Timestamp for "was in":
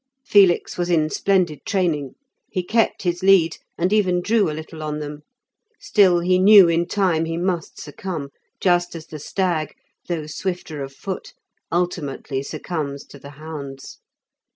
0.79-1.11